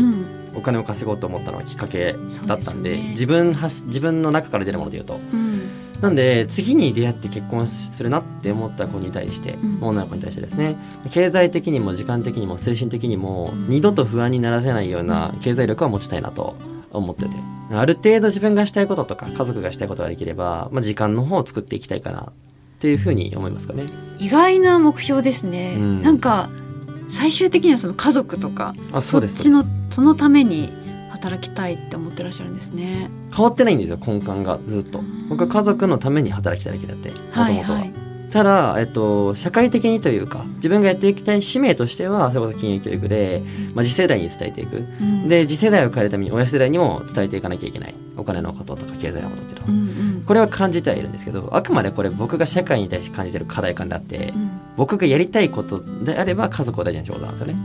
[0.55, 2.15] お金を稼ごうと思ったのがきっかけ
[2.47, 5.44] だったんでうんでね、自分は自分の中から出るもので言うと、うん、
[6.01, 10.77] なんで次に出会って結婚するなって思った子に対して、うん、女の子に対してですね。
[11.11, 16.57] 経済的にも時間的にも精神的にも二度と不安にならせないような経済力は持ちたいなと
[16.93, 17.31] 思ってて。
[17.71, 22.33] ある程度自分がしたいこととか家族がしたいことができれば、まあ、時間の方を作っていきたいかなっ
[22.79, 23.85] ていうふうに思いますかね。
[24.19, 26.51] 意外な目標ですね、うん、なんか
[27.09, 29.37] 最終的にはその家族とかあそうです。
[29.37, 30.71] そっちのそのために
[31.25, 33.09] 働きたいって思ってらっしゃるんですね。
[33.35, 35.01] 変わってないんですよ根幹がずっと。
[35.31, 37.87] 僕は家族のために働きたいだけだってもともとは。
[38.31, 47.95] ただ、えっと、社会的にというか自分がやっていきたい使命としてはそれこそ金融教育で、まあ、次世代に伝えていく、うん、で次世代を変えるために親世代にも伝えていかなきゃいけない。
[48.17, 57.57] お金のこととか経済のことっていうのは、うんうん、これは感じてはいるんですけどあくまでこれ僕が社会に対して感じてる課題感であって、うん、僕がやりたいことであれば家族を大事な仕事なんですよね。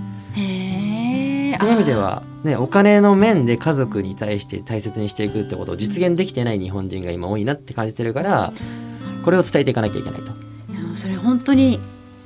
[1.66, 8.54] いう意味では、ね、お金の面で家族に対して大切にしていくってことを実現できてない日本人が今多いなって感じてるから
[9.24, 10.32] これを伝えていかなきゃいけないと。
[10.96, 11.80] それ本当に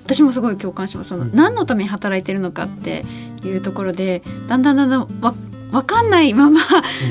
[0.06, 1.10] 私もすごい共感します。
[1.10, 3.06] その、うん、何のために働いてるのかって
[3.44, 5.34] いうところでだんだんだんだんわ
[5.72, 6.62] 分かんないまま、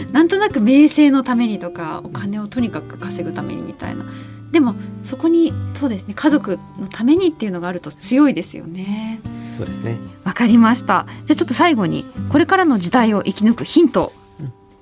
[0.07, 4.05] うん、なんとなく名声のためにとかお金をとにかく稼ぐためにみたいな
[4.53, 9.21] でもそこにそうですね家族のためにっていうのがあると強いですよね。
[9.57, 9.97] そうですね。
[10.25, 11.07] わかりました。
[11.27, 14.13] じゃあちょっと最後にこれからの時代を生き抜くヒント、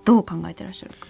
[0.05, 1.07] どう考えてらっしゃるか。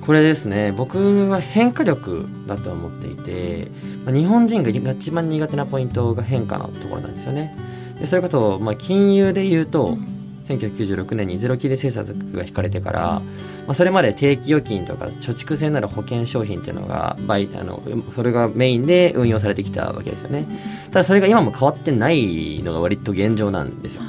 [0.00, 0.72] これですね。
[0.76, 3.70] 僕は変化力だと思っていて、
[4.04, 7.56] まあ、日本人が一番苦手なポイントが変化のところなんですよね。
[7.98, 13.22] でそれこそ、まあ、金融で言うと、うん1996年にゼロ金利政策が引かれてから、ま
[13.68, 17.82] あ、それまで定期預金とか貯蓄性なる保険商品っていうのが倍あの
[18.14, 20.46] それがメインで運用されてきたわけですよね
[20.90, 24.02] ただそれが今も変わってないのが割と現状なんですよ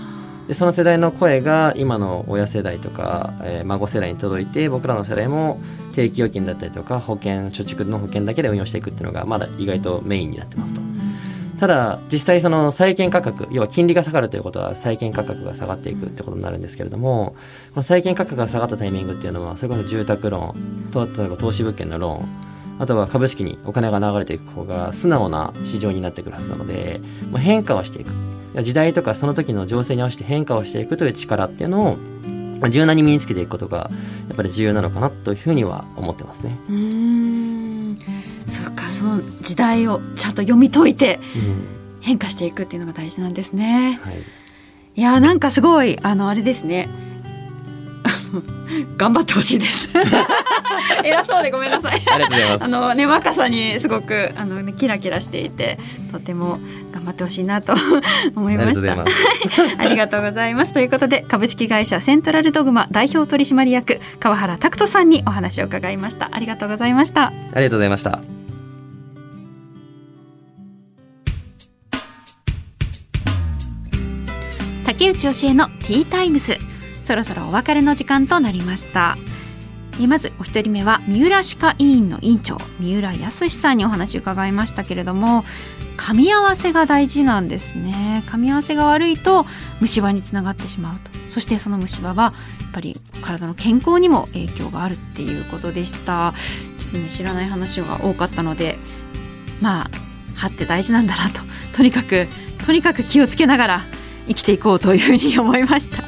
[0.47, 5.59] でその世代の声が今の親世代とか、えー、孫世代に届いて僕らの世代も
[5.93, 10.81] 定期預金だったりとか保険貯蓄の保険だけで運用していくっていうのがまだ意外とメインになってますと。
[11.59, 17.35] ただ実際その債券価格要は金利が下がるということは債券価格が下がっていくってことになるんですけれども
[17.71, 22.45] この債券価格が下がったタイミングっていうのはそれこそ住宅ローンと例えば投資物件のローン
[22.77, 26.99] あとは株式にお金が流れていく方が素直な市場になってくるはずなので、
[27.31, 28.11] まあ、変化はしていく。
[28.63, 31.97] 時代とかその時の情勢に合わせて変化をしていくという力っていうのを
[32.59, 33.89] まあ、柔軟に身につけていくことが
[34.27, 36.57] やっぱり重要なのかなというふうには思ってますね。
[38.47, 41.19] うんそうかその時代をちゃんと読み解いて
[42.01, 43.99] 変化していくっていうのが大事なんですね。
[44.03, 44.21] はい、
[44.95, 46.87] いやなんかすごいあのあれですね。
[48.97, 49.89] 頑張ってほしいです。
[51.03, 51.93] 偉そうでごめんなさい。
[51.93, 52.63] ありがとうございます。
[52.63, 55.79] あのね若さにすごくあのねキラキラしていて
[56.11, 56.59] とても
[56.91, 57.73] 頑張ってほしいなと
[58.35, 59.05] 思いました。
[59.77, 60.73] ありがとうございます。
[60.73, 66.29] ということで株式会社セントラルドグマ代表取締役川原拓人さんにお話を伺いました。
[66.31, 67.31] ありがとうございました。
[67.53, 68.34] ありがとうございました
[75.05, 76.57] 竹内教えのティータイムス。
[77.03, 79.15] そろそろお別れの時間となりました。
[80.07, 85.45] まずお一人目は三浦歯科医院の院長三浦康さんにお話伺いましたけれども
[85.95, 88.23] 噛み合わせが大事なんですね。
[88.25, 89.45] 噛み合わせが悪いと
[89.79, 91.11] 虫歯につながってしまうと。
[91.29, 96.33] そしてその虫歯はやっぱり体の健康にも影響があるっていうことでした。
[96.79, 98.79] ちょっとね知らない話が多かったので
[99.61, 99.89] まあ
[100.35, 101.41] 歯って大事なんだなと。
[101.75, 102.27] とにかく
[102.65, 103.81] とにかく気をつけながら
[104.27, 106.03] 生きていこうというふうに思いました。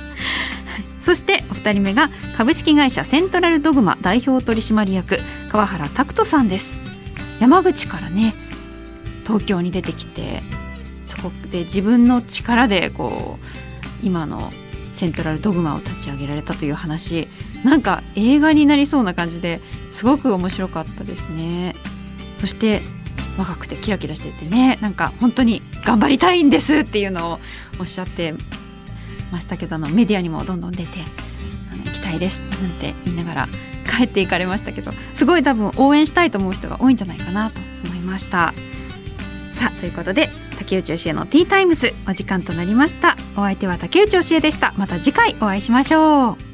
[1.06, 6.76] そしてお二人目が株式会社セントラルドグマ代表取締役川原拓人さんです。
[7.40, 8.34] 山口からね
[9.26, 10.42] 東京に出てきて
[11.06, 14.52] そこで自分の力でこう今の
[14.94, 17.28] セントラルドグマを立ち上げられたという話
[17.64, 19.62] なんか映画になりそうな感じで
[19.92, 21.76] すごく面白かったですね。
[22.40, 22.82] そして
[23.38, 27.40] 若くてキラキラしててねなんか本当に頑張りたいんですっていうのを
[27.80, 28.34] おっしゃって
[29.32, 30.90] ましたけどのメディアにもどんどん出て
[31.72, 33.48] あの行きたいですなんて言いながら
[33.98, 38.54] 帰っていかれましたけどすごい多分応援したいと思う人が多いんじゃないかなと思いました。
[39.54, 40.30] さあということで
[40.60, 43.18] 竹内教えのティータイムズお時間となりました。
[43.36, 44.74] お相手は竹内教えでした。
[44.78, 46.47] また次回お会いしましょう。